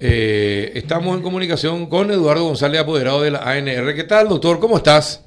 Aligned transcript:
Eh, 0.00 0.72
estamos 0.74 1.16
en 1.16 1.22
comunicación 1.22 1.86
con 1.86 2.10
Eduardo 2.10 2.44
González, 2.44 2.80
apoderado 2.80 3.22
de 3.22 3.30
la 3.30 3.38
ANR. 3.38 3.94
¿Qué 3.94 4.04
tal, 4.04 4.28
doctor? 4.28 4.58
¿Cómo 4.58 4.76
estás? 4.76 5.24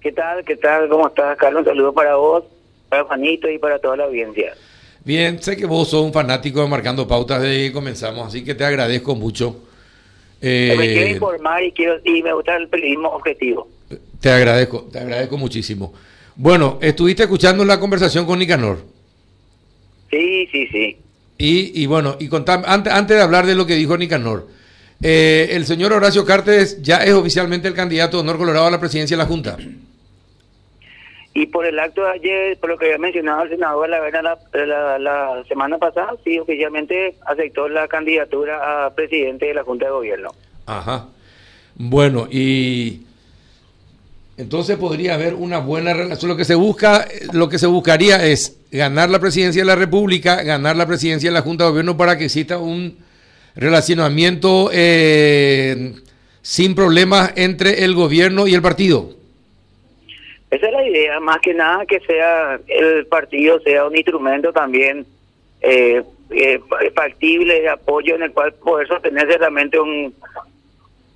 ¿Qué 0.00 0.12
tal? 0.12 0.44
¿Qué 0.44 0.56
tal? 0.56 0.88
¿Cómo 0.88 1.08
estás, 1.08 1.36
Carlos? 1.36 1.60
Un 1.60 1.66
saludo 1.66 1.92
para 1.92 2.16
vos, 2.16 2.44
para 2.88 3.04
Juanito 3.04 3.48
y 3.48 3.58
para 3.58 3.78
toda 3.78 3.96
la 3.96 4.04
audiencia. 4.04 4.54
Bien, 5.04 5.42
sé 5.42 5.56
que 5.56 5.66
vos 5.66 5.88
sos 5.88 6.04
un 6.04 6.12
fanático 6.12 6.60
de 6.60 6.68
Marcando 6.68 7.06
Pautas 7.06 7.40
desde 7.40 7.68
que 7.68 7.72
comenzamos, 7.72 8.28
así 8.28 8.44
que 8.44 8.54
te 8.54 8.64
agradezco 8.64 9.14
mucho. 9.14 9.64
Eh, 10.40 10.74
me 10.76 10.86
quiero 10.86 11.10
informar 11.10 11.64
y, 11.64 11.72
quiero, 11.72 11.98
y 12.04 12.22
me 12.22 12.32
gusta 12.32 12.56
el 12.56 12.68
periodismo 12.68 13.08
objetivo. 13.08 13.68
Te 14.20 14.30
agradezco, 14.30 14.88
te 14.92 14.98
agradezco 14.98 15.36
muchísimo. 15.36 15.94
Bueno, 16.36 16.78
¿estuviste 16.80 17.24
escuchando 17.24 17.64
la 17.64 17.80
conversación 17.80 18.26
con 18.26 18.38
Nicanor? 18.38 18.78
Sí, 20.10 20.46
sí, 20.52 20.66
sí. 20.68 20.96
Y, 21.38 21.82
y 21.82 21.86
bueno, 21.86 22.16
y 22.18 22.28
contar, 22.28 22.64
antes, 22.66 22.92
antes 22.92 23.16
de 23.16 23.22
hablar 23.22 23.46
de 23.46 23.54
lo 23.54 23.64
que 23.64 23.76
dijo 23.76 23.96
Nicanor, 23.96 24.48
eh, 25.00 25.50
el 25.52 25.64
señor 25.66 25.92
Horacio 25.92 26.24
Cartes 26.24 26.82
ya 26.82 26.96
es 26.96 27.14
oficialmente 27.14 27.68
el 27.68 27.74
candidato 27.74 28.16
de 28.16 28.22
honor 28.22 28.38
colorado 28.38 28.66
a 28.66 28.70
la 28.72 28.80
presidencia 28.80 29.16
de 29.16 29.22
la 29.22 29.28
Junta. 29.28 29.56
Y 31.34 31.46
por 31.46 31.64
el 31.64 31.78
acto 31.78 32.02
de 32.02 32.10
ayer, 32.10 32.58
por 32.58 32.70
lo 32.70 32.76
que 32.76 32.86
había 32.86 32.98
mencionado 32.98 33.44
el 33.44 33.50
senador 33.50 33.88
la, 33.88 34.00
la, 34.10 34.98
la 34.98 35.44
semana 35.46 35.78
pasada, 35.78 36.14
sí, 36.24 36.36
oficialmente 36.36 37.14
aceptó 37.24 37.68
la 37.68 37.86
candidatura 37.86 38.86
a 38.86 38.92
presidente 38.92 39.46
de 39.46 39.54
la 39.54 39.62
Junta 39.62 39.84
de 39.86 39.92
Gobierno. 39.92 40.34
Ajá. 40.66 41.06
Bueno, 41.76 42.26
y 42.28 43.02
entonces 44.38 44.76
podría 44.76 45.14
haber 45.14 45.34
una 45.34 45.58
buena 45.58 45.92
relación. 45.92 46.30
Lo 46.30 46.36
que 46.36 46.44
se 46.44 46.54
busca, 46.54 47.08
lo 47.32 47.48
que 47.48 47.58
se 47.58 47.66
buscaría 47.66 48.24
es 48.24 48.56
ganar 48.70 49.10
la 49.10 49.18
presidencia 49.18 49.62
de 49.62 49.66
la 49.66 49.74
República, 49.74 50.44
ganar 50.44 50.76
la 50.76 50.86
presidencia 50.86 51.28
de 51.28 51.34
la 51.34 51.42
Junta 51.42 51.64
de 51.64 51.70
Gobierno 51.70 51.96
para 51.96 52.16
que 52.16 52.26
exista 52.26 52.56
un 52.56 52.98
relacionamiento 53.56 54.70
eh, 54.72 55.92
sin 56.40 56.76
problemas 56.76 57.32
entre 57.34 57.84
el 57.84 57.96
gobierno 57.96 58.46
y 58.46 58.54
el 58.54 58.62
partido. 58.62 59.10
Esa 60.52 60.66
es 60.66 60.72
la 60.72 60.86
idea, 60.86 61.18
más 61.18 61.38
que 61.40 61.52
nada 61.52 61.84
que 61.84 61.98
sea 62.00 62.60
el 62.68 63.06
partido 63.06 63.60
sea 63.60 63.86
un 63.86 63.96
instrumento 63.96 64.52
también 64.52 65.04
eh, 65.60 66.00
eh, 66.30 66.60
factible 66.94 67.60
de 67.60 67.68
apoyo 67.68 68.14
en 68.14 68.22
el 68.22 68.32
cual 68.32 68.54
poder 68.54 68.86
sostener 68.86 69.26
realmente 69.26 69.80
un, 69.80 70.14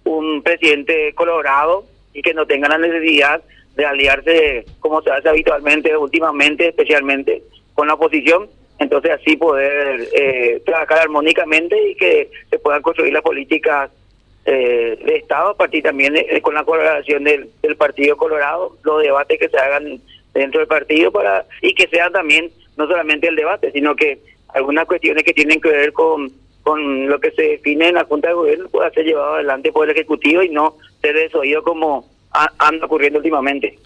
un 0.05 0.43
presidente 0.43 1.15
colorado 1.15 1.92
y 2.13 2.23
que 2.23 2.35
no 2.35 2.47
tenga 2.47 2.69
la 2.69 2.79
necesidad 2.79 3.43
de 3.75 3.87
aliarse 3.87 4.65
como 4.81 5.03
se 5.03 5.11
hace 5.11 5.29
habitualmente, 5.29 5.97
últimamente, 5.97 6.69
especialmente 6.69 7.43
con 7.75 7.89
la 7.89 7.95
oposición. 7.95 8.49
Entonces 8.79 9.13
así 9.13 9.37
poder 9.37 10.09
eh, 10.13 10.61
trabajar 10.65 10.99
armónicamente 10.99 11.91
y 11.91 11.95
que 11.95 12.31
se 12.51 12.59
puedan 12.59 12.83
construir 12.83 13.13
las 13.13 13.23
políticas 13.23 13.91
eh, 14.45 14.99
de 15.05 15.17
Estado, 15.17 15.51
a 15.51 15.57
partir 15.57 15.85
también 15.85 16.15
con 16.43 16.55
la 16.55 16.65
colaboración 16.65 17.23
del, 17.25 17.49
Partido 17.79 18.17
Colorado, 18.17 18.77
los 18.83 19.03
debates 19.03 19.39
que 19.39 19.49
se 19.49 19.57
hagan 19.57 20.01
dentro 20.35 20.61
del 20.61 20.69
partido 20.69 21.13
para 21.13 21.47
y 21.61 21.75
que 21.75 21.87
sean 21.89 22.13
también 22.13 22.51
no 22.77 22.87
solamente 22.87 23.29
el 23.29 23.37
debate, 23.37 23.71
sino 23.73 23.95
que 23.95 24.19
algunas 24.49 24.87
cuestiones 24.87 25.25
que 25.25 25.33
tienen 25.33 25.61
que 25.61 25.71
ver 25.71 25.93
con, 25.93 26.31
con 26.63 27.09
lo 27.09 27.21
que 27.21 27.33
se 27.33 27.43
define 27.43 27.89
en 27.89 27.95
la 27.95 28.05
Junta 28.05 28.29
de 28.29 28.35
Gobierno 28.35 28.69
pueda 28.69 28.91
ser 28.91 29.05
llevado 29.05 29.35
adelante 29.35 29.73
por 29.73 29.89
el 29.89 29.97
Ejecutivo 29.97 30.43
y 30.43 30.49
no 30.49 30.77
ser 31.01 31.15
desoído 31.15 31.63
como 31.63 32.09
anda 32.59 32.87
ocurriendo 32.87 33.19
últimamente. 33.19 33.79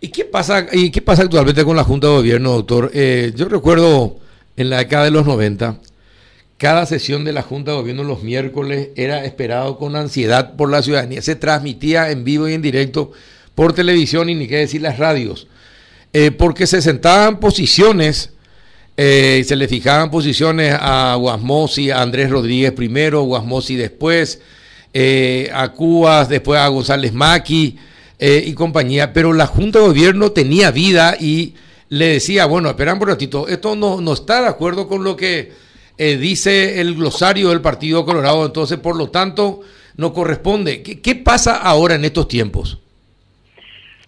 ¿Y 0.00 0.10
qué 0.10 0.24
pasa 0.24 0.66
y 0.72 0.90
qué 0.90 1.00
pasa 1.00 1.22
actualmente 1.22 1.64
con 1.64 1.76
la 1.76 1.84
Junta 1.84 2.08
de 2.08 2.14
Gobierno, 2.14 2.52
doctor? 2.52 2.90
Eh, 2.94 3.32
yo 3.34 3.48
recuerdo 3.48 4.16
en 4.56 4.70
la 4.70 4.78
década 4.78 5.04
de 5.04 5.10
los 5.10 5.26
90 5.26 5.78
cada 6.56 6.86
sesión 6.86 7.24
de 7.24 7.32
la 7.32 7.42
Junta 7.42 7.72
de 7.72 7.78
Gobierno 7.78 8.04
los 8.04 8.22
miércoles 8.22 8.90
era 8.96 9.24
esperado 9.24 9.76
con 9.76 9.96
ansiedad 9.96 10.54
por 10.56 10.70
la 10.70 10.82
ciudadanía. 10.82 11.20
Se 11.20 11.36
transmitía 11.36 12.10
en 12.10 12.24
vivo 12.24 12.48
y 12.48 12.54
en 12.54 12.62
directo 12.62 13.12
por 13.54 13.72
televisión 13.72 14.30
y 14.30 14.34
ni 14.34 14.46
qué 14.46 14.58
decir 14.58 14.80
las 14.80 14.98
radios. 14.98 15.48
Eh, 16.12 16.30
porque 16.30 16.66
se 16.66 16.80
sentaban 16.80 17.40
posiciones, 17.40 18.33
eh, 18.96 19.42
se 19.44 19.56
le 19.56 19.68
fijaban 19.68 20.10
posiciones 20.10 20.76
a 20.78 21.16
Guasmosi, 21.18 21.90
a 21.90 22.02
Andrés 22.02 22.30
Rodríguez 22.30 22.72
primero, 22.72 23.22
Guasmosi 23.22 23.76
después, 23.76 24.42
eh, 24.92 25.50
a 25.52 25.72
Cubas, 25.72 26.28
después 26.28 26.60
a 26.60 26.68
González 26.68 27.12
Maki 27.12 27.78
y 28.18 28.54
compañía. 28.54 29.12
Pero 29.12 29.32
la 29.34 29.46
Junta 29.46 29.80
de 29.80 29.86
Gobierno 29.86 30.32
tenía 30.32 30.70
vida 30.70 31.16
y 31.20 31.54
le 31.88 32.06
decía, 32.06 32.46
bueno, 32.46 32.68
esperan 32.68 33.00
un 33.00 33.08
ratito, 33.08 33.46
esto 33.48 33.76
no, 33.76 34.00
no 34.00 34.12
está 34.14 34.40
de 34.40 34.48
acuerdo 34.48 34.88
con 34.88 35.04
lo 35.04 35.16
que 35.16 35.52
eh, 35.96 36.16
dice 36.16 36.80
el 36.80 36.96
glosario 36.96 37.50
del 37.50 37.60
Partido 37.60 38.04
Colorado, 38.04 38.44
entonces 38.46 38.78
por 38.78 38.96
lo 38.96 39.10
tanto 39.10 39.60
no 39.96 40.12
corresponde. 40.12 40.82
¿Qué, 40.82 41.14
pasa 41.14 41.56
ahora 41.56 41.94
en 41.94 42.04
estos 42.04 42.26
tiempos? 42.26 42.80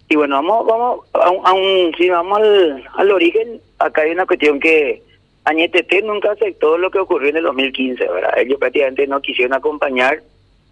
Y 0.09 0.17
bueno, 0.17 0.35
vamos, 0.35 0.67
vamos, 0.67 0.99
a 1.13 1.53
un, 1.53 1.93
si 1.97 2.09
vamos 2.09 2.39
al, 2.39 2.83
al, 2.93 3.11
origen, 3.11 3.61
acá 3.79 4.01
hay 4.01 4.11
una 4.11 4.25
cuestión 4.25 4.59
que 4.59 5.01
Añetete 5.45 6.01
nunca 6.01 6.31
aceptó 6.31 6.77
lo 6.77 6.91
que 6.91 6.99
ocurrió 6.99 7.29
en 7.29 7.37
el 7.37 7.43
2015, 7.43 8.05
¿verdad? 8.05 8.37
Ellos 8.37 8.59
prácticamente 8.59 9.07
no 9.07 9.21
quisieron 9.21 9.53
acompañar 9.53 10.21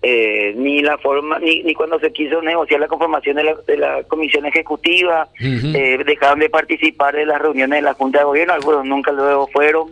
eh, 0.01 0.53
ni 0.55 0.81
la 0.81 0.97
forma, 0.97 1.39
ni, 1.39 1.63
ni 1.63 1.73
cuando 1.73 1.99
se 1.99 2.11
quiso 2.11 2.41
negociar 2.41 2.79
la 2.79 2.87
conformación 2.87 3.37
de 3.37 3.43
la, 3.43 3.55
de 3.65 3.77
la 3.77 4.03
comisión 4.03 4.45
ejecutiva, 4.45 5.29
eh, 5.39 5.97
dejaron 6.05 6.39
de 6.39 6.49
participar 6.49 7.15
de 7.15 7.25
las 7.25 7.41
reuniones 7.41 7.79
de 7.79 7.83
la 7.83 7.93
Junta 7.93 8.19
de 8.19 8.25
Gobierno, 8.25 8.53
algunos 8.53 8.85
nunca 8.85 9.11
luego 9.11 9.47
fueron. 9.47 9.89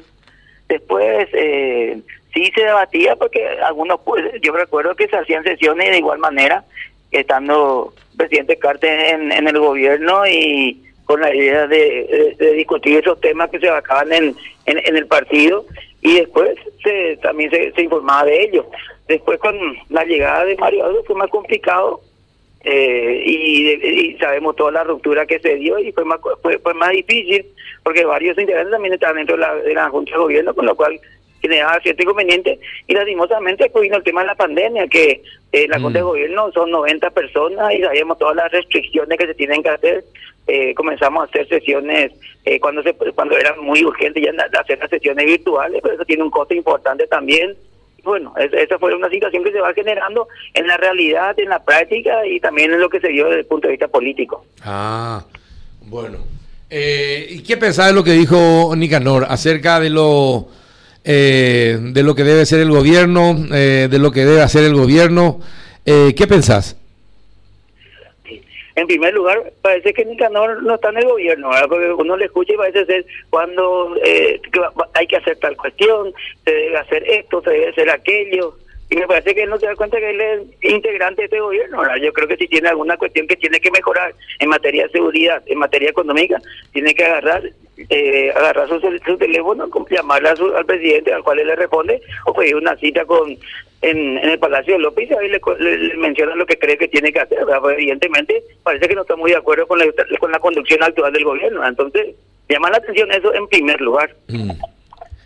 Después 0.68 1.30
eh, 1.34 2.00
sí 2.34 2.52
se 2.54 2.62
debatía 2.62 3.16
porque 3.16 3.48
algunos, 3.66 4.02
pues, 4.02 4.24
yo 4.42 4.52
recuerdo 4.52 4.96
que 4.96 5.08
se 5.08 5.16
hacían 5.16 5.44
sesiones 5.44 5.92
de 5.92 5.98
igual 5.98 6.20
manera, 6.20 6.66
estando 7.10 7.94
presidente 8.18 8.58
Carter 8.58 9.16
en, 9.16 9.32
en 9.32 9.48
el 9.48 9.58
gobierno 9.58 10.28
y 10.28 10.80
con 11.14 11.22
la 11.22 11.36
idea 11.36 11.68
de, 11.68 12.36
discutir 12.56 12.98
esos 12.98 13.22
temas 13.22 13.48
que 13.52 13.60
se 13.60 13.70
acaban 13.70 14.12
en, 14.12 14.36
en, 14.66 14.98
el 14.98 15.06
partido 15.06 15.64
y 16.02 16.16
después 16.16 16.58
se, 16.84 17.18
también 17.18 17.52
se, 17.52 17.84
informaba 17.84 18.26
de 18.26 18.46
ello. 18.46 18.66
Después 19.08 19.38
con 19.38 19.56
la 19.90 20.04
llegada 20.06 20.44
de 20.46 20.58
Mario 20.58 20.86
Aldo 20.86 21.04
fue 21.04 21.16
más 21.16 21.30
complicado 21.30 22.02
eh, 22.64 23.24
y, 23.28 24.18
sabemos 24.18 24.56
toda 24.56 24.72
la 24.72 24.84
ruptura 24.84 25.28
que 25.28 25.38
se 25.38 25.54
dio 25.58 25.78
y 25.78 25.92
fue 25.92 26.04
más, 26.04 26.20
fue, 26.42 26.58
fue 26.58 26.74
más 26.74 26.90
difícil 26.90 27.46
porque 27.84 28.06
varios 28.06 28.36
integrantes 28.36 28.72
también 28.72 28.96
estaban 28.96 29.18
dentro 29.18 29.36
de 29.36 29.42
la, 29.42 29.54
de 29.54 29.74
la 29.76 29.90
Junta 29.90 30.14
de 30.14 30.18
Gobierno, 30.18 30.56
con 30.56 30.66
lo 30.66 30.76
cual 30.76 31.00
generaba 31.44 31.80
cierto 31.82 32.04
inconveniente. 32.04 32.58
Y 32.88 32.94
lastimosamente 32.94 33.70
pues 33.70 33.84
vino 33.84 33.98
el 33.98 34.04
tema 34.04 34.22
de 34.22 34.28
la 34.28 34.36
pandemia, 34.36 34.88
que 34.88 35.22
eh, 35.52 35.68
la 35.68 35.80
Junta 35.80 36.00
de 36.00 36.06
mm. 36.06 36.08
Gobierno 36.08 36.52
son 36.54 36.72
90 36.72 37.10
personas 37.12 37.74
y 37.74 37.82
sabíamos 37.82 38.18
todas 38.18 38.36
las 38.36 38.52
restricciones 38.52 39.20
que 39.20 39.28
se 39.28 39.36
tienen 39.36 39.62
que 39.62 39.70
hacer. 39.70 40.04
Eh, 40.48 40.74
comenzamos 40.74 41.22
a 41.22 41.26
hacer 41.26 41.48
sesiones 41.48 42.12
eh, 42.46 42.60
cuando 42.60 42.82
se 42.84 42.94
cuando 42.94 43.38
era 43.38 43.56
muy 43.56 43.84
urgente 43.84 44.22
ya 44.22 44.32
hacer 44.60 44.80
las 44.80 44.90
sesiones 44.90 45.26
virtuales, 45.26 45.82
pero 45.82 45.96
eso 45.96 46.06
tiene 46.06 46.24
un 46.24 46.32
costo 46.32 46.54
importante 46.54 47.08
también. 47.08 47.56
Bueno, 48.04 48.34
esa 48.38 48.78
fue 48.80 48.94
una 48.94 49.10
situación 49.10 49.44
que 49.46 49.52
se 49.54 49.62
va 49.62 49.74
generando 49.74 50.28
en 50.54 50.68
la 50.68 50.76
realidad, 50.76 51.40
en 51.40 51.48
la 51.48 51.64
práctica 51.64 52.26
y 52.26 52.40
también 52.42 52.74
en 52.74 52.82
lo 52.82 52.90
que 52.90 53.00
se 53.00 53.08
dio 53.08 53.26
desde 53.26 53.40
el 53.42 53.46
punto 53.46 53.68
de 53.68 53.74
vista 53.74 53.88
político. 53.88 54.46
Ah, 54.62 55.24
bueno. 55.82 56.18
Eh, 56.76 57.28
¿Y 57.30 57.44
qué 57.44 57.56
pensás 57.56 57.88
de 57.88 57.94
lo 57.94 58.04
que 58.04 58.14
dijo 58.14 58.74
Nicanor 58.76 59.28
acerca 59.30 59.80
de 59.80 59.92
lo, 59.92 60.48
eh, 61.04 61.78
de 61.80 62.04
lo 62.04 62.16
que 62.16 62.24
debe 62.24 62.46
ser 62.46 62.60
el 62.60 62.72
gobierno, 62.72 63.36
eh, 63.54 63.88
de 63.90 64.00
lo 64.00 64.12
que 64.12 64.26
debe 64.26 64.42
hacer 64.42 64.64
el 64.64 64.76
gobierno? 64.76 65.40
¿Qué 65.86 66.26
pensás? 66.30 66.78
En 68.76 68.88
primer 68.88 69.14
lugar, 69.14 69.52
parece 69.62 69.94
que 69.94 70.06
Nicanor 70.06 70.64
no 70.64 70.76
está 70.76 70.90
en 70.90 70.98
el 70.98 71.06
gobierno, 71.06 71.52
porque 71.68 71.92
uno 71.92 72.16
le 72.16 72.26
escucha 72.26 72.54
y 72.54 72.58
parece 72.58 72.86
ser 72.86 73.06
cuando 73.30 73.94
hay 74.94 75.08
que 75.08 75.18
hacer 75.18 75.38
tal 75.40 75.58
cuestión, 75.58 76.14
se 76.46 76.52
debe 76.52 76.78
hacer 76.78 77.04
esto, 77.08 77.42
se 77.44 77.50
debe 77.50 77.70
hacer 77.70 77.90
aquello. 77.90 78.56
Y 78.94 78.96
me 78.96 79.08
parece 79.08 79.34
que 79.34 79.42
él 79.42 79.50
no 79.50 79.58
se 79.58 79.66
da 79.66 79.76
cuenta 79.76 79.98
que 79.98 80.12
él 80.12 80.22
es 80.22 80.72
integrante 80.72 81.24
de 81.24 81.26
este 81.26 81.40
gobierno. 81.40 81.82
Yo 81.98 82.14
creo 82.14 82.28
que 82.28 82.38
si 82.38 82.48
tiene 82.48 82.70
alguna 82.70 82.96
cuestión 82.96 83.26
que 83.26 83.36
tiene 83.36 83.60
que 83.60 83.72
mejorar 83.72 84.14
en 84.38 84.50
materia 84.50 84.84
de 84.84 84.92
seguridad, 84.92 85.42
en 85.48 85.58
materia 85.58 85.90
económica, 85.90 86.40
tiene 86.74 86.94
que 86.94 87.04
agarrar 87.04 87.42
eh, 87.90 88.30
agarrar 88.36 88.70
su, 88.70 89.18
teléfono, 89.18 89.68
llamarle 89.90 90.30
al 90.30 90.66
presidente 90.68 91.12
al 91.12 91.24
cual 91.24 91.40
él 91.40 91.48
le 91.48 91.56
responde, 91.56 92.04
o 92.28 92.34
pedir 92.36 92.56
una 92.56 92.76
cita 92.76 93.04
con 93.06 93.36
en, 93.82 94.18
el 94.20 94.38
Palacio 94.38 94.74
de 94.74 94.80
López 94.82 95.10
y 95.10 95.14
ahí 95.16 95.28
le, 95.28 95.42
le, 95.58 95.98
menciona 95.98 96.36
lo 96.36 96.46
que 96.46 96.60
cree 96.60 96.78
que 96.78 96.88
tiene 96.88 97.12
que 97.12 97.22
hacer. 97.22 97.40
Pues, 97.62 97.74
evidentemente 97.76 98.44
parece 98.62 98.88
que 98.88 98.94
no 98.94 99.02
está 99.02 99.16
muy 99.16 99.32
de 99.32 99.38
acuerdo 99.38 99.66
con 99.66 99.80
la, 99.80 99.86
con 100.20 100.32
la 100.32 100.38
conducción 100.38 100.84
actual 100.84 101.12
del 101.12 101.26
gobierno. 101.26 101.68
Entonces, 101.68 102.16
llama 102.48 102.70
la 102.70 102.78
atención 102.78 103.12
eso 103.12 103.34
en 103.34 103.48
primer 103.48 103.82
lugar. 103.82 104.16
Mm. 104.28 104.52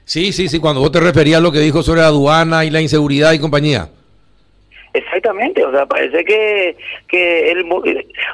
Sí, 0.08 0.32
sí, 0.32 0.48
sí, 0.48 0.62
cuando 0.62 0.80
vos 0.80 0.90
te 0.90 1.02
referías 1.02 1.40
a 1.40 1.42
lo 1.42 1.52
que 1.52 1.60
dijo 1.60 1.84
sobre 1.84 2.00
la 2.00 2.08
aduana 2.08 2.64
y 2.64 2.70
la 2.70 2.80
inseguridad 2.80 3.34
y 3.34 3.40
compañía. 3.40 3.90
Exactamente 4.94 5.64
o 5.66 5.72
sea, 5.72 5.86
parece 5.86 6.24
que, 6.24 6.78
que 7.10 7.52
el, 7.52 7.70
o 7.70 7.84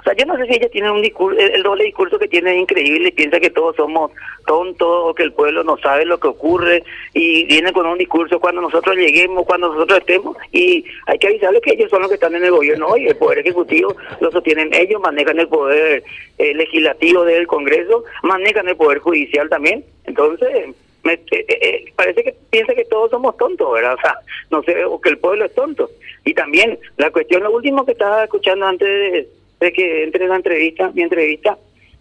sea, 0.04 0.14
yo 0.16 0.25
no 0.28 0.38
sé 0.38 0.46
si 0.46 0.54
ella 0.54 0.70
tiene 0.70 0.92
un 0.92 1.02
discurso, 1.02 1.40
el, 1.40 1.64
doble 1.64 1.84
discurso 1.86 2.20
que 2.20 2.28
tiene 2.28 2.54
es 2.54 2.62
increíble 2.62 3.12
piensa 3.12 3.40
que 3.40 3.50
todos 3.50 3.75
somos 3.75 4.12
tontos 4.46 4.88
o 4.88 5.16
que 5.16 5.24
el 5.24 5.34
pueblo 5.34 5.64
no 5.64 5.75
sabe 5.78 6.06
lo 6.06 6.20
que 6.20 6.28
ocurre 6.28 6.84
y 7.16 7.46
viene 7.46 7.74
con 7.74 7.88
un 7.88 7.98
discurso 7.98 8.40
cuando 8.40 8.62
nosotros 8.62 8.96
lleguemos, 8.96 9.44
cuando 9.44 9.74
nosotros 9.74 9.98
estemos 9.98 10.38
y 10.52 10.86
hay 11.08 11.18
que 11.18 11.28
avisarle 11.28 11.60
que 11.60 11.74
ellos 11.74 11.90
son 11.90 12.02
los 12.02 12.10
que 12.10 12.16
están 12.16 12.36
en 12.36 12.46
el 12.46 12.52
gobierno 12.52 12.88
hoy, 12.88 13.08
el 13.08 13.18
poder 13.18 13.40
ejecutivo 13.40 13.96
lo 14.22 14.30
sostienen 14.30 14.70
ellos, 14.75 15.02
manejan 15.02 15.40
el 15.40 15.48
poder 15.48 16.04
eh, 16.38 16.54
legislativo 16.54 17.25
del 17.25 17.48
Congreso, 17.48 18.04
manejan 18.22 18.70
el 18.70 18.78
poder 18.78 19.00
judicial 19.00 19.50
también, 19.50 19.84
entonces 20.06 20.68
me, 21.04 21.14
eh, 21.14 21.22
eh, 21.32 21.94
parece 21.96 22.24
que 22.24 22.36
piensa 22.50 22.74
que 22.74 22.86
todos 22.86 23.12
somos 23.12 23.38
tontos, 23.38 23.74
¿verdad? 23.74 23.96
O 23.96 24.02
sea, 24.02 24.16
no 24.50 24.64
sé, 24.64 24.86
o 24.86 25.00
que 25.00 25.10
el 25.10 25.18
pueblo 25.18 25.46
es 25.46 25.54
tonto. 25.54 25.90
Y 26.26 26.34
también 26.34 26.80
la 26.98 27.12
cuestión, 27.12 27.44
lo 27.44 27.52
último 27.52 27.86
que 27.86 27.92
estaba 27.92 28.24
escuchando 28.24 28.66
antes 28.66 29.28
de, 29.60 29.74
que 29.74 30.04
entre 30.04 30.28
la 30.28 30.36
entrevista, 30.36 30.92
mi 30.94 31.04
entrevista, 31.04 31.58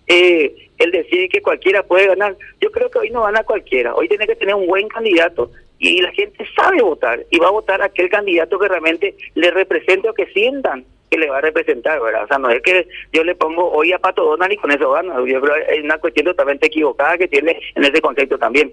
eh, 0.06 0.68
el 0.78 0.90
decir 0.90 1.28
que 1.28 1.42
cualquiera 1.42 1.82
puede 1.82 2.06
ganar. 2.06 2.36
Yo 2.60 2.70
creo 2.70 2.90
que 2.90 2.98
hoy 2.98 3.10
no 3.10 3.22
gana 3.22 3.44
cualquiera. 3.44 3.94
Hoy 3.94 4.08
tiene 4.08 4.26
que 4.26 4.36
tener 4.36 4.54
un 4.54 4.66
buen 4.66 4.88
candidato 4.88 5.50
y 5.78 6.00
la 6.00 6.12
gente 6.12 6.44
sabe 6.54 6.80
votar 6.82 7.24
y 7.30 7.38
va 7.38 7.48
a 7.48 7.52
votar 7.52 7.82
aquel 7.82 8.08
candidato 8.08 8.58
que 8.58 8.68
realmente 8.68 9.16
le 9.34 9.50
represente 9.50 10.08
o 10.08 10.14
que 10.14 10.26
sientan 10.26 10.84
que 11.12 11.18
le 11.18 11.28
va 11.28 11.38
a 11.38 11.42
representar, 11.42 12.00
¿verdad? 12.00 12.24
O 12.24 12.26
sea, 12.26 12.38
no 12.38 12.48
es 12.48 12.62
que 12.62 12.88
yo 13.12 13.22
le 13.22 13.34
pongo 13.34 13.70
hoy 13.70 13.92
a 13.92 13.98
Pato 13.98 14.24
Donald 14.24 14.52
y 14.52 14.56
con 14.56 14.70
eso 14.70 14.90
gana. 14.92 15.14
Yo 15.26 15.40
creo 15.42 15.54
que 15.54 15.74
es 15.74 15.84
una 15.84 15.98
cuestión 15.98 16.24
totalmente 16.24 16.68
equivocada 16.68 17.18
que 17.18 17.28
tiene 17.28 17.60
en 17.74 17.84
ese 17.84 18.00
concepto 18.00 18.38
también. 18.38 18.72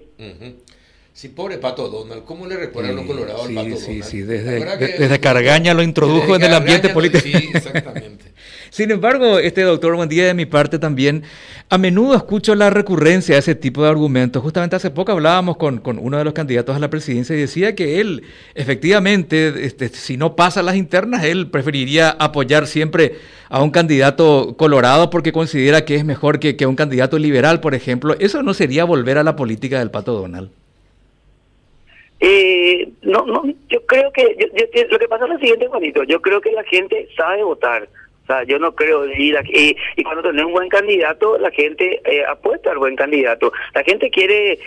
Sí, 1.20 1.28
pobre 1.28 1.58
Pato 1.58 1.86
Donald, 1.90 2.24
¿cómo 2.24 2.46
le 2.46 2.56
recuerdan 2.56 2.96
los 2.96 3.04
colorados 3.04 3.46
al 3.46 3.54
Pato 3.54 3.76
sí, 3.76 4.00
Sí, 4.02 4.22
desde, 4.22 4.64
desde 4.78 5.20
Cargaña 5.20 5.74
lo 5.74 5.82
introdujo 5.82 6.34
en 6.34 6.44
el 6.44 6.54
ambiente 6.54 6.88
político. 6.88 7.22
Sí, 7.22 7.50
exactamente. 7.52 8.32
Sin 8.70 8.90
embargo, 8.90 9.38
este 9.38 9.60
doctor, 9.60 9.96
buen 9.96 10.08
día 10.08 10.24
de 10.24 10.32
mi 10.32 10.46
parte 10.46 10.78
también, 10.78 11.24
a 11.68 11.76
menudo 11.76 12.16
escucho 12.16 12.54
la 12.54 12.70
recurrencia 12.70 13.34
de 13.34 13.40
ese 13.40 13.54
tipo 13.54 13.82
de 13.82 13.90
argumentos. 13.90 14.42
Justamente 14.42 14.76
hace 14.76 14.88
poco 14.88 15.12
hablábamos 15.12 15.58
con, 15.58 15.80
con 15.80 15.98
uno 15.98 16.16
de 16.16 16.24
los 16.24 16.32
candidatos 16.32 16.74
a 16.74 16.78
la 16.78 16.88
presidencia 16.88 17.36
y 17.36 17.40
decía 17.40 17.74
que 17.74 18.00
él, 18.00 18.22
efectivamente, 18.54 19.66
este, 19.66 19.90
si 19.90 20.16
no 20.16 20.36
pasa 20.36 20.62
las 20.62 20.76
internas, 20.76 21.24
él 21.24 21.50
preferiría 21.50 22.16
apoyar 22.18 22.66
siempre 22.66 23.16
a 23.50 23.62
un 23.62 23.72
candidato 23.72 24.56
colorado 24.56 25.10
porque 25.10 25.32
considera 25.32 25.84
que 25.84 25.96
es 25.96 26.04
mejor 26.06 26.40
que, 26.40 26.56
que 26.56 26.64
un 26.64 26.76
candidato 26.76 27.18
liberal, 27.18 27.60
por 27.60 27.74
ejemplo. 27.74 28.16
¿Eso 28.18 28.42
no 28.42 28.54
sería 28.54 28.84
volver 28.84 29.18
a 29.18 29.22
la 29.22 29.36
política 29.36 29.80
del 29.80 29.90
Pato 29.90 30.14
Donald? 30.14 30.50
Eh, 32.42 32.88
no, 33.02 33.26
no, 33.26 33.44
yo 33.68 33.84
creo 33.84 34.10
que 34.12 34.34
lo 34.88 34.98
que 34.98 35.08
pasa 35.08 35.24
es 35.24 35.30
lo 35.30 35.38
siguiente, 35.38 35.66
Juanito. 35.66 36.04
Yo 36.04 36.22
creo 36.22 36.40
que 36.40 36.52
la 36.52 36.64
gente 36.64 37.06
sabe 37.16 37.42
votar 37.42 37.86
yo 38.46 38.58
no 38.58 38.74
creo, 38.74 39.06
y, 39.06 39.34
y, 39.48 39.76
y 39.96 40.02
cuando 40.02 40.22
tenemos 40.22 40.46
un 40.46 40.52
buen 40.52 40.68
candidato, 40.68 41.38
la 41.38 41.50
gente 41.50 42.00
eh, 42.04 42.24
apuesta 42.24 42.70
al 42.70 42.78
buen 42.78 42.96
candidato. 42.96 43.52
La 43.74 43.82
gente 43.82 44.10
quiere, 44.10 44.58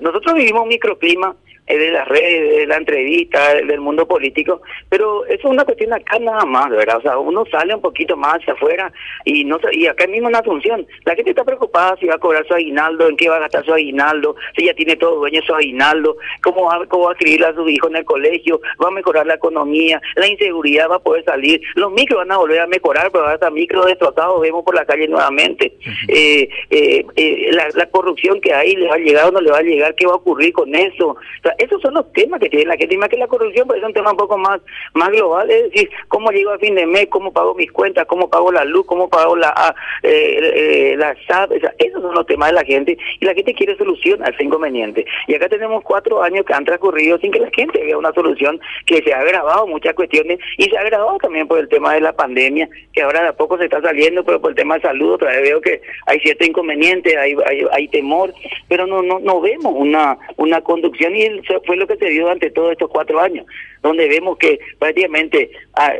nosotros 0.00 0.34
vivimos 0.34 0.62
un 0.62 0.68
microclima 0.68 1.34
de 1.66 1.90
las 1.90 2.06
redes, 2.06 2.58
de 2.58 2.66
la 2.66 2.76
entrevista, 2.76 3.54
del 3.54 3.80
mundo 3.80 4.06
político, 4.06 4.62
pero 4.88 5.24
eso 5.26 5.34
es 5.38 5.44
una 5.44 5.64
cuestión 5.64 5.92
acá 5.92 6.18
nada 6.18 6.44
más, 6.44 6.70
¿verdad? 6.70 6.98
O 6.98 7.02
sea, 7.02 7.18
uno 7.18 7.44
sale 7.50 7.74
un 7.74 7.80
poquito 7.80 8.16
más 8.16 8.36
hacia 8.36 8.52
afuera 8.52 8.92
y 9.24 9.44
no 9.44 9.58
y 9.72 9.86
acá 9.86 10.06
mismo 10.06 10.28
una 10.28 10.42
función. 10.42 10.86
La 11.04 11.14
gente 11.14 11.30
está 11.30 11.44
preocupada 11.44 11.96
si 11.98 12.06
va 12.06 12.14
a 12.14 12.18
cobrar 12.18 12.46
su 12.46 12.54
aguinaldo, 12.54 13.08
en 13.08 13.16
qué 13.16 13.28
va 13.28 13.36
a 13.36 13.40
gastar 13.40 13.64
su 13.64 13.72
aguinaldo, 13.72 14.36
si 14.56 14.66
ya 14.66 14.74
tiene 14.74 14.96
todo 14.96 15.16
dueño 15.16 15.40
su 15.42 15.54
aguinaldo, 15.54 16.16
cómo 16.42 16.64
va, 16.64 16.86
cómo 16.86 17.04
va 17.04 17.10
a 17.10 17.12
escribirle 17.14 17.46
a 17.46 17.54
su 17.54 17.68
hijo 17.68 17.88
en 17.88 17.96
el 17.96 18.04
colegio, 18.04 18.60
va 18.82 18.88
a 18.88 18.92
mejorar 18.92 19.26
la 19.26 19.34
economía, 19.34 20.00
la 20.14 20.26
inseguridad 20.26 20.90
va 20.90 20.96
a 20.96 21.02
poder 21.02 21.24
salir, 21.24 21.60
los 21.74 21.92
micros 21.92 22.18
van 22.18 22.32
a 22.32 22.38
volver 22.38 22.60
a 22.60 22.66
mejorar, 22.66 23.10
pero 23.10 23.26
hasta 23.26 23.50
micros 23.50 23.86
destrozados 23.86 24.40
vemos 24.40 24.64
por 24.64 24.74
la 24.74 24.84
calle 24.84 25.08
nuevamente. 25.08 25.72
eh, 26.08 26.48
eh, 26.70 27.04
eh, 27.16 27.48
la, 27.52 27.68
la, 27.74 27.86
corrupción 27.86 28.40
que 28.40 28.52
hay, 28.52 28.74
¿le 28.76 28.88
va 28.88 28.94
a 28.94 28.98
llegar 28.98 29.28
o 29.28 29.32
no 29.32 29.40
le 29.40 29.50
va 29.50 29.58
a 29.58 29.62
llegar? 29.62 29.94
¿Qué 29.94 30.06
va 30.06 30.12
a 30.12 30.16
ocurrir 30.16 30.52
con 30.52 30.74
eso? 30.74 31.08
O 31.08 31.42
sea, 31.42 31.54
esos 31.58 31.80
son 31.80 31.94
los 31.94 32.12
temas 32.12 32.40
que 32.40 32.48
tiene 32.48 32.66
la 32.66 32.76
gente, 32.76 32.94
y 32.94 32.98
más 32.98 33.08
que 33.08 33.16
la 33.16 33.26
corrupción, 33.26 33.66
pues 33.66 33.80
es 33.80 33.86
un 33.86 33.92
tema 33.92 34.10
un 34.10 34.16
poco 34.16 34.38
más, 34.38 34.60
más 34.94 35.10
global, 35.10 35.50
es 35.50 35.70
decir, 35.70 35.90
cómo 36.08 36.30
llego 36.30 36.50
a 36.50 36.58
fin 36.58 36.74
de 36.74 36.86
mes, 36.86 37.08
cómo 37.10 37.32
pago 37.32 37.54
mis 37.54 37.70
cuentas, 37.72 38.06
cómo 38.06 38.28
pago 38.28 38.52
la 38.52 38.64
luz, 38.64 38.86
cómo 38.86 39.08
pago 39.08 39.36
la, 39.36 39.52
ah, 39.56 39.74
eh, 40.02 40.38
eh, 40.54 40.94
la 40.96 41.14
SAP, 41.26 41.52
esos 41.78 42.02
son 42.02 42.14
los 42.14 42.26
temas 42.26 42.50
de 42.50 42.54
la 42.54 42.64
gente, 42.64 42.96
y 43.20 43.24
la 43.24 43.34
gente 43.34 43.54
quiere 43.54 43.76
solución 43.76 44.22
a 44.24 44.28
ese 44.28 44.44
inconveniente. 44.44 45.04
Y 45.26 45.34
acá 45.34 45.48
tenemos 45.48 45.82
cuatro 45.82 46.22
años 46.22 46.44
que 46.44 46.54
han 46.54 46.64
transcurrido 46.64 47.18
sin 47.18 47.32
que 47.32 47.40
la 47.40 47.50
gente 47.50 47.82
vea 47.82 47.98
una 47.98 48.12
solución, 48.12 48.60
que 48.86 49.02
se 49.02 49.12
ha 49.12 49.20
agravado 49.20 49.66
muchas 49.66 49.94
cuestiones, 49.94 50.38
y 50.58 50.64
se 50.64 50.76
ha 50.76 50.80
agravado 50.80 51.18
también 51.18 51.48
por 51.48 51.58
el 51.58 51.68
tema 51.68 51.94
de 51.94 52.00
la 52.00 52.12
pandemia, 52.12 52.68
que 52.92 53.02
ahora 53.02 53.22
de 53.22 53.28
a 53.28 53.36
poco 53.36 53.58
se 53.58 53.64
está 53.64 53.80
saliendo, 53.80 54.24
pero 54.24 54.40
por 54.40 54.50
el 54.50 54.56
tema 54.56 54.76
de 54.76 54.82
salud, 54.82 55.14
otra 55.14 55.30
vez 55.30 55.42
veo 55.42 55.60
que 55.60 55.80
hay 56.06 56.18
cierto 56.20 56.44
inconveniente, 56.44 57.16
hay, 57.18 57.36
hay, 57.46 57.66
hay 57.72 57.88
temor, 57.88 58.32
pero 58.68 58.86
no, 58.86 59.02
no, 59.02 59.18
no 59.20 59.40
vemos 59.40 59.72
una, 59.74 60.18
una 60.36 60.60
conducción, 60.60 61.14
y 61.14 61.22
fue 61.66 61.76
lo 61.76 61.86
que 61.86 61.96
se 61.96 62.10
dio 62.10 62.22
durante 62.22 62.50
todos 62.50 62.72
estos 62.72 62.90
cuatro 62.90 63.20
años, 63.20 63.46
donde 63.82 64.08
vemos 64.08 64.38
que 64.38 64.58
prácticamente 64.78 65.50
a, 65.74 65.92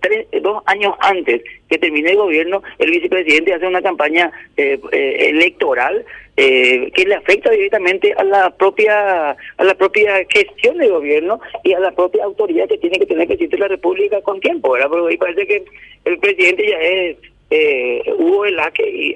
tres, 0.00 0.26
dos 0.42 0.62
años 0.66 0.94
antes 1.00 1.42
que 1.68 1.78
termine 1.78 2.10
el 2.10 2.16
gobierno, 2.16 2.62
el 2.78 2.90
vicepresidente 2.90 3.54
hace 3.54 3.66
una 3.66 3.82
campaña 3.82 4.30
eh, 4.56 4.78
eh, 4.92 5.16
electoral 5.30 6.04
eh, 6.36 6.90
que 6.92 7.04
le 7.04 7.14
afecta 7.14 7.50
directamente 7.50 8.12
a 8.14 8.24
la 8.24 8.50
propia 8.50 9.30
a 9.30 9.64
la 9.64 9.74
propia 9.74 10.24
gestión 10.28 10.78
del 10.78 10.90
gobierno 10.90 11.40
y 11.62 11.72
a 11.74 11.78
la 11.78 11.92
propia 11.92 12.24
autoridad 12.24 12.68
que 12.68 12.78
tiene 12.78 12.98
que 12.98 13.06
tener 13.06 13.26
que 13.26 13.34
existir 13.34 13.60
la 13.60 13.68
República 13.68 14.20
con 14.22 14.40
tiempo, 14.40 14.72
¿verdad? 14.72 14.88
Porque 14.88 15.16
parece 15.16 15.46
que 15.46 15.64
el 16.04 16.18
presidente 16.18 16.68
ya 16.68 16.80
es 16.80 17.16
eh, 17.50 18.02
Hugo 18.18 18.40
Velázquez 18.40 18.86
y 18.88 19.14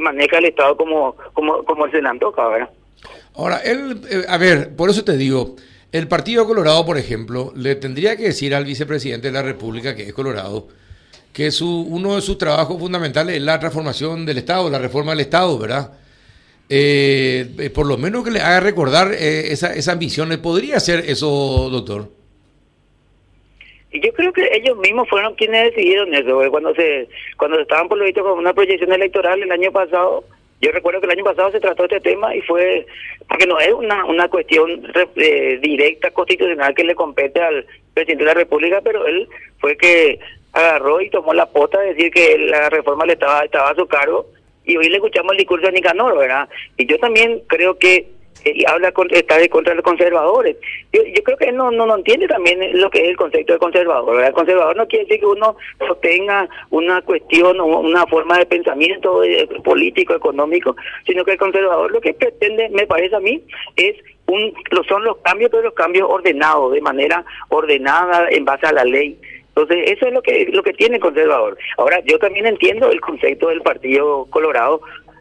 maneja 0.00 0.38
el 0.38 0.46
Estado 0.46 0.76
como 0.76 1.14
como 1.32 1.62
como 1.64 1.88
se 1.90 2.02
le 2.02 2.08
antoja, 2.08 2.48
¿verdad? 2.48 2.70
Ahora, 3.34 3.58
él, 3.58 4.00
a 4.28 4.36
ver, 4.38 4.74
por 4.74 4.90
eso 4.90 5.04
te 5.04 5.16
digo, 5.16 5.56
el 5.92 6.08
Partido 6.08 6.46
Colorado, 6.46 6.84
por 6.84 6.98
ejemplo, 6.98 7.52
le 7.56 7.74
tendría 7.76 8.16
que 8.16 8.24
decir 8.24 8.54
al 8.54 8.64
vicepresidente 8.64 9.28
de 9.28 9.32
la 9.32 9.42
República, 9.42 9.94
que 9.94 10.02
es 10.02 10.12
Colorado, 10.12 10.68
que 11.32 11.50
su, 11.50 11.82
uno 11.82 12.16
de 12.16 12.20
sus 12.20 12.36
trabajos 12.36 12.78
fundamentales 12.78 13.36
es 13.36 13.42
la 13.42 13.58
transformación 13.58 14.26
del 14.26 14.38
Estado, 14.38 14.68
la 14.68 14.78
reforma 14.78 15.12
del 15.12 15.20
Estado, 15.20 15.58
¿verdad? 15.58 15.92
Eh, 16.68 17.46
eh, 17.58 17.70
por 17.70 17.86
lo 17.86 17.96
menos 17.96 18.22
que 18.24 18.30
le 18.30 18.40
haga 18.40 18.60
recordar 18.60 19.12
eh, 19.14 19.52
esa, 19.52 19.74
esa 19.74 19.92
ambición. 19.92 20.28
¿Podría 20.42 20.76
hacer 20.76 21.04
eso, 21.06 21.70
doctor? 21.70 22.08
Yo 23.90 24.12
creo 24.12 24.32
que 24.34 24.46
ellos 24.52 24.76
mismos 24.76 25.08
fueron 25.08 25.34
quienes 25.34 25.70
decidieron 25.70 26.14
eso. 26.14 26.38
Cuando 26.50 26.74
se 26.74 27.08
cuando 27.38 27.58
estaban 27.58 27.88
por 27.88 27.96
lo 27.96 28.04
visto 28.04 28.22
con 28.22 28.38
una 28.38 28.52
proyección 28.52 28.92
electoral 28.92 29.42
el 29.42 29.50
año 29.50 29.72
pasado, 29.72 30.24
yo 30.60 30.72
recuerdo 30.72 31.00
que 31.00 31.06
el 31.06 31.12
año 31.12 31.24
pasado 31.24 31.52
se 31.52 31.60
trató 31.60 31.84
este 31.84 32.00
tema 32.00 32.34
y 32.34 32.42
fue, 32.42 32.86
porque 33.28 33.46
no 33.46 33.58
es 33.60 33.72
una, 33.72 34.04
una 34.04 34.28
cuestión 34.28 34.82
eh, 35.16 35.58
directa 35.62 36.10
constitucional 36.10 36.74
que 36.74 36.84
le 36.84 36.94
compete 36.94 37.40
al 37.40 37.64
presidente 37.94 38.24
de 38.24 38.28
la 38.28 38.34
República, 38.34 38.80
pero 38.82 39.06
él 39.06 39.28
fue 39.60 39.76
que 39.76 40.18
agarró 40.52 41.00
y 41.00 41.10
tomó 41.10 41.32
la 41.32 41.46
pota 41.46 41.78
de 41.80 41.94
decir 41.94 42.10
que 42.10 42.38
la 42.38 42.70
reforma 42.70 43.06
le 43.06 43.12
estaba, 43.12 43.44
estaba 43.44 43.70
a 43.70 43.74
su 43.76 43.86
cargo. 43.86 44.26
Y 44.64 44.76
hoy 44.76 44.88
le 44.88 44.96
escuchamos 44.96 45.32
el 45.32 45.38
discurso 45.38 45.66
de 45.66 45.72
Nicanor, 45.72 46.18
¿verdad? 46.18 46.48
Y 46.76 46.86
yo 46.86 46.98
también 46.98 47.40
creo 47.46 47.78
que 47.78 48.06
y 48.44 48.64
habla 48.66 48.92
está 49.10 49.38
de 49.38 49.48
contra 49.48 49.74
los 49.74 49.84
conservadores. 49.84 50.56
Yo, 50.92 51.02
yo 51.04 51.22
creo 51.22 51.36
que 51.36 51.46
él 51.46 51.56
no, 51.56 51.70
no, 51.70 51.86
no 51.86 51.96
entiende 51.96 52.26
también 52.26 52.58
lo 52.80 52.90
que 52.90 53.02
es 53.02 53.08
el 53.08 53.16
concepto 53.16 53.52
de 53.52 53.58
conservador. 53.58 54.22
El 54.22 54.32
conservador 54.32 54.76
no 54.76 54.86
quiere 54.86 55.04
decir 55.04 55.20
que 55.20 55.26
uno 55.26 55.56
tenga 56.00 56.48
una 56.70 57.02
cuestión 57.02 57.60
o 57.60 57.66
una 57.66 58.06
forma 58.06 58.38
de 58.38 58.46
pensamiento 58.46 59.22
eh, 59.24 59.48
político, 59.64 60.14
económico, 60.14 60.76
sino 61.06 61.24
que 61.24 61.32
el 61.32 61.38
conservador 61.38 61.90
lo 61.90 62.00
que 62.00 62.14
pretende, 62.14 62.68
me 62.70 62.86
parece 62.86 63.16
a 63.16 63.20
mí, 63.20 63.42
es 63.76 63.96
un 64.26 64.52
son 64.86 65.04
los 65.04 65.16
cambios, 65.18 65.50
pero 65.50 65.64
los 65.64 65.74
cambios 65.74 66.08
ordenados, 66.08 66.72
de 66.72 66.80
manera 66.80 67.24
ordenada 67.48 68.28
en 68.30 68.44
base 68.44 68.66
a 68.66 68.72
la 68.72 68.84
ley. 68.84 69.18
Entonces, 69.48 69.90
eso 69.90 70.06
es 70.06 70.12
lo 70.12 70.22
que 70.22 70.46
lo 70.52 70.62
que 70.62 70.72
tiene 70.72 70.96
el 70.96 71.02
conservador. 71.02 71.58
Ahora, 71.78 72.00
yo 72.04 72.18
también 72.18 72.46
entiendo 72.46 72.90
el 72.90 73.00
concepto 73.00 73.48
del 73.48 73.62
Partido 73.62 74.26
Colorado, 74.30 74.80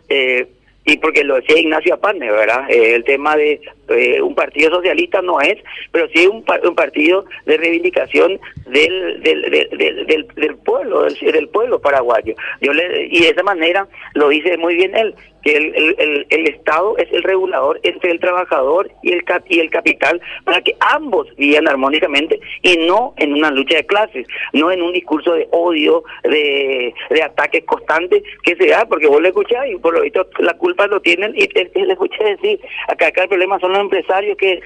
eh, 0.10 0.48
y 0.88 0.98
porque 0.98 1.24
lo 1.24 1.36
decía 1.36 1.60
Ignacio 1.60 1.94
Apane, 1.94 2.32
¿verdad? 2.32 2.70
Eh, 2.70 2.96
el 2.96 3.03
tema 3.03 3.36
de 3.36 3.60
eh, 3.89 4.22
un 4.22 4.36
partido 4.36 4.72
socialista 4.72 5.22
no 5.22 5.39
es, 5.39 5.58
pero 5.91 6.08
sí 6.13 6.27
un, 6.27 6.44
un 6.63 6.75
partido 6.75 7.25
de 7.46 7.58
reivindicación 7.58 8.39
del 8.67 9.22
del, 9.22 9.41
del, 9.50 10.27
del, 10.36 10.56
pueblo, 10.58 11.03
del, 11.03 11.15
del, 11.32 11.50
pueblo 11.50 11.79
paraguayo. 11.79 12.36
Yo 12.62 12.74
le, 12.74 13.08
y 13.08 13.22
de 13.22 13.29
esa 13.29 13.44
manera 13.44 13.88
lo 14.13 14.29
dice 14.29 14.58
muy 14.58 14.75
bien 14.75 14.96
él, 14.96 15.15
que 15.44 15.56
el, 15.56 15.96
el, 15.98 16.27
el, 16.29 16.48
Estado 16.48 16.98
es 16.98 17.12
el 17.12 17.24
regulador 17.24 17.79
entre 17.84 18.12
el 18.12 18.20
trabajador 18.20 18.89
y 19.03 19.13
el, 19.13 19.24
y 19.48 19.60
el 19.60 19.70
capital 19.70 20.20
para 20.44 20.62
que 20.62 20.75
ambos 20.79 21.27
vivan 21.38 21.67
armónicamente 21.67 22.39
y 22.63 22.77
no 22.77 23.13
en 23.17 23.34
una 23.34 23.51
lucha 23.51 23.77
de 23.77 23.86
clases, 23.86 24.27
no 24.53 24.72
en 24.72 24.82
un 24.82 24.94
discurso 24.94 25.34
de 25.34 25.48
odio, 25.51 26.03
de, 26.24 26.94
de 27.10 27.24
ataques 27.24 27.63
constantes 27.65 28.24
que 28.44 28.56
se 28.56 28.67
da, 28.67 28.86
porque 28.86 29.08
vos 29.08 29.22
le 29.22 29.29
escuchás 29.29 29.67
y 29.70 29.75
por 29.75 29.94
lo 29.94 30.01
visto 30.01 30.27
la 30.39 30.53
culpa 30.56 30.88
lo 30.88 31.01
tienen 31.01 31.34
y, 31.36 31.48
le 31.48 31.94
escuché 31.94 32.24
decir, 32.24 32.60
acá, 32.88 33.08
acá 33.08 33.24
el 33.24 33.29
problema 33.29 33.60
son 33.60 33.74
los 33.77 33.84
empresarios 33.84 34.38
que, 34.38 34.62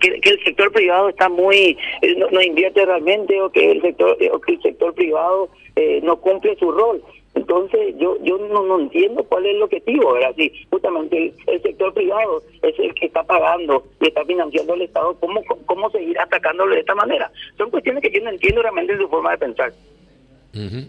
que, 0.00 0.30
el 0.30 0.44
sector 0.44 0.72
privado 0.72 1.08
está 1.08 1.28
muy 1.28 1.76
eh, 2.02 2.16
no, 2.16 2.40
invierte 2.42 2.84
realmente 2.84 3.40
o 3.40 3.50
que 3.50 3.72
el 3.72 3.82
sector 3.82 4.16
o 4.32 4.40
que 4.40 4.52
el 4.52 4.62
sector 4.62 4.94
privado 4.94 5.48
eh, 5.76 6.00
no 6.02 6.16
cumple 6.16 6.56
su 6.56 6.70
rol. 6.70 7.02
Entonces 7.34 7.94
yo 7.98 8.16
yo 8.22 8.38
no, 8.38 8.64
no 8.64 8.80
entiendo 8.80 9.22
cuál 9.24 9.46
es 9.46 9.54
el 9.54 9.62
objetivo, 9.62 10.14
¿verdad? 10.14 10.34
Sí, 10.36 10.50
justamente 10.70 11.32
el, 11.46 11.62
sector 11.62 11.92
privado 11.92 12.42
es 12.62 12.78
el 12.78 12.94
que 12.94 13.06
está 13.06 13.22
pagando 13.22 13.84
y 14.00 14.08
está 14.08 14.24
financiando 14.24 14.72
al 14.72 14.82
Estado, 14.82 15.14
¿cómo, 15.20 15.42
cómo 15.66 15.90
seguir 15.90 16.18
atacándolo 16.18 16.74
de 16.74 16.80
esta 16.80 16.94
manera? 16.94 17.30
Son 17.58 17.70
cuestiones 17.70 18.02
que 18.02 18.10
yo 18.10 18.22
no 18.22 18.30
entiendo 18.30 18.62
realmente 18.62 18.96
su 18.96 19.08
forma 19.08 19.32
de 19.32 19.38
pensar. 19.38 19.72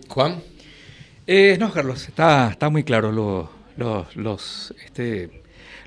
Juan. 0.07 0.41
Eh, 1.29 1.57
no, 1.59 1.73
Carlos, 1.73 2.07
está, 2.07 2.49
está 2.51 2.69
muy 2.69 2.85
claro 2.85 3.11
lo, 3.11 3.49
los, 4.15 4.73
este, 4.85 5.29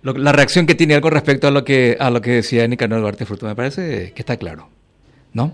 la 0.02 0.32
reacción 0.32 0.66
que 0.66 0.74
tiene 0.74 1.00
con 1.00 1.12
respecto 1.12 1.48
a 1.48 1.50
lo 1.50 1.64
que 1.64 1.96
a 1.98 2.10
lo 2.10 2.20
que 2.20 2.30
decía 2.32 2.66
Nicanor 2.66 3.00
Duarte 3.00 3.26
Fruto. 3.26 3.46
Me 3.46 3.54
parece 3.54 4.12
que 4.12 4.22
está 4.22 4.36
claro, 4.36 4.68
¿no? 5.32 5.52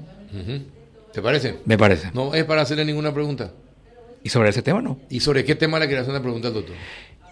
¿Te 1.12 1.22
parece? 1.22 1.56
Me 1.64 1.78
parece. 1.78 2.10
No 2.12 2.34
es 2.34 2.44
para 2.44 2.62
hacerle 2.62 2.84
ninguna 2.84 3.12
pregunta. 3.12 3.52
¿Y 4.22 4.28
sobre 4.28 4.48
ese 4.50 4.62
tema 4.62 4.82
no? 4.82 4.98
¿Y 5.08 5.20
sobre 5.20 5.44
qué 5.44 5.54
tema 5.54 5.78
le 5.78 5.86
quería 5.86 6.00
hacer 6.00 6.12
una 6.12 6.22
pregunta 6.22 6.48
al 6.48 6.54
doctor? 6.54 6.74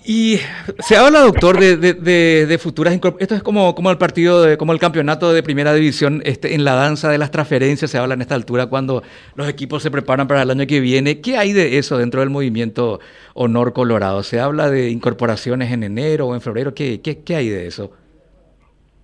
Y 0.06 0.37
se 0.80 0.96
habla, 0.96 1.20
doctor, 1.20 1.58
de, 1.58 1.76
de, 1.78 2.46
de, 2.46 2.58
futuras 2.58 2.92
Esto 2.92 3.34
es 3.34 3.42
como, 3.42 3.75
como 3.75 3.90
el 3.90 3.96
partido, 3.96 4.42
de, 4.42 4.58
como 4.58 4.75
el 4.75 4.78
campeonato 4.78 5.32
de 5.32 5.42
primera 5.42 5.73
división 5.73 6.20
este, 6.26 6.54
en 6.54 6.62
la 6.64 6.75
danza 6.75 7.11
de 7.11 7.16
las 7.16 7.30
transferencias. 7.30 7.90
Se 7.90 7.96
habla 7.96 8.12
en 8.12 8.20
esta 8.20 8.34
altura 8.34 8.66
cuando 8.66 9.02
los 9.34 9.49
equipos 9.49 9.82
se 9.82 9.90
preparan 9.90 10.28
para 10.28 10.42
el 10.42 10.50
año 10.50 10.66
que 10.66 10.80
viene. 10.80 11.23
¿Qué 11.23 11.38
hay 11.38 11.54
de 11.54 11.78
eso 11.78 11.96
dentro 11.96 12.20
del 12.20 12.28
movimiento 12.28 13.00
Honor 13.32 13.73
Colorado? 13.73 14.23
¿Se 14.23 14.40
habla 14.40 14.68
de 14.68 14.90
incorporaciones 14.90 15.73
en 15.73 15.82
enero 15.82 16.26
o 16.26 16.34
en 16.34 16.42
febrero? 16.42 16.75
¿Qué, 16.75 17.00
qué, 17.00 17.25
qué 17.25 17.37
hay 17.37 17.49
de 17.49 17.66
eso? 17.66 17.90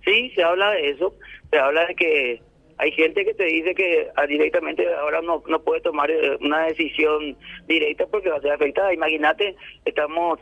Sí, 0.05 0.31
se 0.35 0.43
habla 0.43 0.69
de 0.69 0.91
eso. 0.91 1.15
Se 1.49 1.57
habla 1.57 1.87
de 1.87 1.95
que 1.95 2.41
hay 2.77 2.91
gente 2.91 3.25
que 3.25 3.33
te 3.33 3.45
dice 3.45 3.73
que 3.73 4.07
ah, 4.15 4.27
directamente 4.27 4.85
ahora 4.93 5.21
no, 5.21 5.41
no 5.47 5.61
puede 5.63 5.81
tomar 5.81 6.11
eh, 6.11 6.37
una 6.41 6.67
decisión 6.67 7.35
directa 7.67 8.05
porque 8.05 8.29
va 8.29 8.37
a 8.37 8.41
ser 8.41 8.51
afectada. 8.51 8.93
Imagínate, 8.93 9.55
estamos 9.85 10.39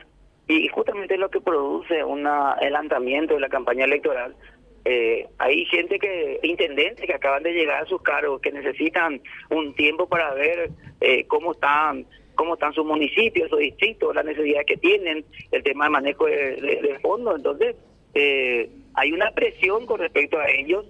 y 0.50 0.68
justamente 0.68 1.16
lo 1.16 1.30
que 1.30 1.40
produce 1.40 2.04
una, 2.04 2.56
el 2.60 2.74
lanzamiento 2.74 3.36
de 3.36 3.40
la 3.40 3.50
campaña 3.50 3.86
electoral. 3.86 4.36
Eh, 4.84 5.28
hay 5.38 5.64
gente 5.66 6.00
que, 6.00 6.40
intendentes 6.42 7.06
que 7.06 7.14
acaban 7.14 7.44
de 7.44 7.54
llegar 7.54 7.84
a 7.84 7.86
sus 7.86 8.02
cargos, 8.02 8.42
que 8.42 8.52
necesitan 8.52 9.22
un 9.52 9.76
tiempo 9.76 10.10
para 10.10 10.34
ver 10.34 10.72
eh, 11.02 11.26
cómo 11.28 11.52
están 11.52 12.08
cómo 12.34 12.54
están 12.54 12.74
sus 12.74 12.86
municipios 12.86 13.52
o 13.52 13.58
distritos, 13.58 14.16
la 14.16 14.24
necesidad 14.24 14.62
que 14.66 14.78
tienen, 14.78 15.26
el 15.52 15.62
tema 15.62 15.86
de 15.86 15.90
manejo 15.92 16.26
de, 16.26 16.56
de, 16.56 16.98
fondos. 17.00 17.36
Entonces, 17.36 17.76
eh, 18.16 18.70
hay 18.94 19.12
una 19.12 19.30
presión 19.32 19.86
con 19.86 20.00
respecto 20.00 20.40
a 20.40 20.50
ellos, 20.50 20.86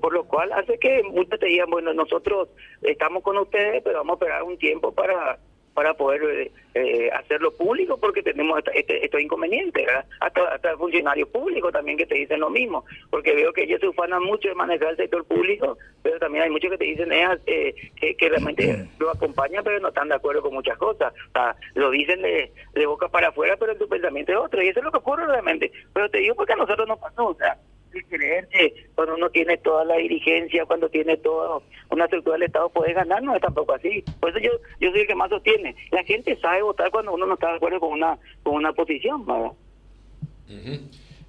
por 0.00 0.14
lo 0.14 0.24
cual 0.24 0.50
hace 0.52 0.78
que 0.78 1.02
muchos 1.02 1.38
te 1.40 1.46
digan, 1.46 1.68
bueno, 1.68 1.92
nosotros 1.92 2.48
estamos 2.80 3.22
con 3.24 3.36
ustedes, 3.36 3.82
pero 3.82 3.98
vamos 3.98 4.12
a 4.12 4.24
esperar 4.24 4.42
un 4.44 4.56
tiempo 4.56 4.92
para 4.92 5.38
para 5.78 5.94
poder 5.94 6.50
eh, 6.74 7.08
hacerlo 7.12 7.56
público 7.56 7.98
porque 7.98 8.20
tenemos 8.20 8.60
este, 8.74 9.04
estos 9.04 9.20
inconvenientes. 9.20 9.86
Hasta, 10.18 10.42
hasta 10.52 10.76
funcionarios 10.76 11.28
públicos 11.28 11.72
también 11.72 11.96
que 11.96 12.04
te 12.04 12.16
dicen 12.16 12.40
lo 12.40 12.50
mismo, 12.50 12.84
porque 13.10 13.32
veo 13.32 13.52
que 13.52 13.62
ellos 13.62 13.78
se 13.78 13.86
ufanan 13.86 14.24
mucho 14.24 14.48
de 14.48 14.56
manejar 14.56 14.88
el 14.90 14.96
sector 14.96 15.24
público, 15.24 15.78
pero 16.02 16.18
también 16.18 16.42
hay 16.42 16.50
muchos 16.50 16.72
que 16.72 16.78
te 16.78 16.84
dicen 16.84 17.12
eh, 17.12 17.74
que, 17.94 18.28
realmente 18.28 18.88
lo 18.98 19.08
acompañan, 19.10 19.62
pero 19.62 19.78
no 19.78 19.90
están 19.90 20.08
de 20.08 20.16
acuerdo 20.16 20.42
con 20.42 20.52
muchas 20.52 20.76
cosas. 20.78 21.12
O 21.28 21.32
sea, 21.32 21.54
lo 21.74 21.92
dicen 21.92 22.22
de, 22.22 22.50
boca 22.84 23.08
para 23.08 23.28
afuera, 23.28 23.56
pero 23.56 23.70
en 23.70 23.78
tu 23.78 23.88
pensamiento 23.88 24.32
es 24.32 24.38
otro, 24.38 24.60
y 24.60 24.66
eso 24.66 24.80
es 24.80 24.84
lo 24.84 24.90
que 24.90 24.98
ocurre 24.98 25.26
realmente. 25.26 25.70
Pero 25.94 26.10
te 26.10 26.18
digo 26.18 26.34
porque 26.34 26.54
a 26.54 26.56
nosotros 26.56 26.88
nos 26.88 26.98
pasó, 26.98 27.28
o 27.28 27.34
sea, 27.36 27.56
que 28.04 28.86
cuando 28.94 29.14
uno 29.14 29.30
tiene 29.30 29.56
toda 29.58 29.84
la 29.84 29.96
dirigencia, 29.96 30.64
cuando 30.66 30.88
tiene 30.88 31.16
toda 31.16 31.60
una 31.90 32.04
estructura 32.04 32.34
del 32.34 32.44
Estado 32.44 32.68
puede 32.70 32.92
ganar, 32.92 33.22
no 33.22 33.34
es 33.34 33.40
tampoco 33.40 33.74
así. 33.74 34.04
Por 34.20 34.30
eso 34.30 34.38
yo, 34.38 34.50
yo 34.80 34.90
soy 34.90 35.00
el 35.00 35.06
que 35.06 35.14
más 35.14 35.30
sostiene. 35.30 35.74
La 35.90 36.04
gente 36.04 36.38
sabe 36.40 36.62
votar 36.62 36.90
cuando 36.90 37.12
uno 37.12 37.26
no 37.26 37.34
está 37.34 37.48
de 37.50 37.56
acuerdo 37.56 37.80
con 37.80 37.92
una, 37.92 38.18
con 38.42 38.54
una 38.54 38.72
posición. 38.72 39.24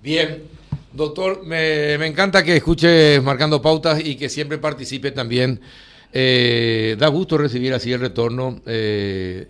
Bien. 0.01 0.43
Doctor, 0.91 1.45
me, 1.45 1.99
me, 1.99 2.07
encanta 2.07 2.43
que 2.43 2.55
escuche 2.55 3.21
Marcando 3.21 3.61
Pautas 3.61 4.03
y 4.03 4.17
que 4.17 4.27
siempre 4.27 4.57
participe 4.57 5.11
también. 5.11 5.61
Eh, 6.11 6.95
da 6.97 7.07
gusto 7.07 7.37
recibir 7.37 7.73
así 7.73 7.91
el 7.91 7.99
retorno 7.99 8.59
eh, 8.65 9.47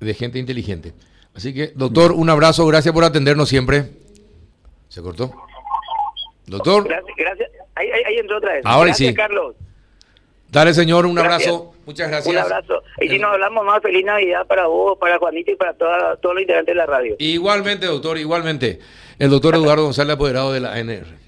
de 0.00 0.14
gente 0.14 0.38
inteligente. 0.38 0.92
Así 1.34 1.54
que, 1.54 1.72
doctor, 1.74 2.12
un 2.12 2.28
abrazo, 2.28 2.66
gracias 2.66 2.92
por 2.92 3.04
atendernos 3.04 3.48
siempre. 3.48 3.92
¿Se 4.88 5.00
cortó? 5.00 5.32
Doctor. 6.46 6.84
Gracias, 6.88 7.16
gracias. 7.16 7.50
Ahí, 7.74 7.90
ahí, 7.90 8.16
entró 8.16 8.38
otra 8.38 8.52
vez. 8.54 8.62
Ahora 8.64 8.86
gracias, 8.86 9.08
sí. 9.08 9.14
Carlos. 9.14 9.54
Dale, 10.48 10.74
señor, 10.74 11.06
un 11.06 11.18
abrazo. 11.18 11.72
Muchas 11.86 12.08
gracias. 12.08 12.34
Un 12.34 12.40
abrazo. 12.40 12.82
Y 13.00 13.08
si 13.08 13.18
nos 13.18 13.32
hablamos 13.32 13.64
más, 13.64 13.80
feliz 13.80 14.04
Navidad 14.04 14.46
para 14.46 14.66
vos, 14.66 14.98
para 14.98 15.18
Juanito 15.18 15.50
y 15.50 15.56
para 15.56 15.72
toda, 15.74 16.16
todos 16.16 16.34
los 16.34 16.42
integrantes 16.42 16.74
de 16.74 16.76
la 16.76 16.86
radio. 16.86 17.16
Igualmente, 17.18 17.86
doctor, 17.86 18.18
igualmente. 18.18 18.78
El 19.18 19.30
doctor 19.30 19.54
Eduardo 19.54 19.84
González, 19.84 20.14
apoderado 20.14 20.52
de 20.52 20.60
la 20.60 20.74
ANR. 20.74 21.22